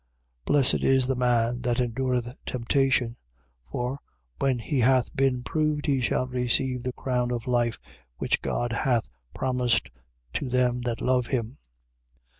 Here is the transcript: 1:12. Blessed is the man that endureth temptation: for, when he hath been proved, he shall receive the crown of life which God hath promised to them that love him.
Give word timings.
1:12. 0.45 0.45
Blessed 0.45 0.83
is 0.83 1.05
the 1.05 1.15
man 1.15 1.61
that 1.61 1.79
endureth 1.79 2.33
temptation: 2.47 3.17
for, 3.71 3.99
when 4.39 4.57
he 4.57 4.79
hath 4.79 5.15
been 5.15 5.43
proved, 5.43 5.85
he 5.85 6.01
shall 6.01 6.25
receive 6.25 6.81
the 6.81 6.93
crown 6.93 7.29
of 7.31 7.45
life 7.45 7.77
which 8.17 8.41
God 8.41 8.73
hath 8.73 9.11
promised 9.35 9.91
to 10.33 10.49
them 10.49 10.81
that 10.85 11.01
love 11.01 11.27
him. 11.27 11.59